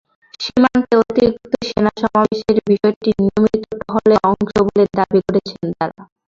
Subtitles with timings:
[0.39, 6.01] সীমান্তে অতিরিক্ত সেনা সমাবেশের বিষয়টি নিয়মিত টহলের অংশ বলে দাবি করেছে তারা।